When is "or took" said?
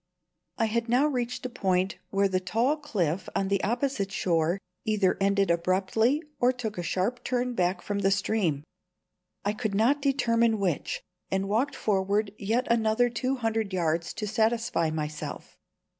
6.39-6.79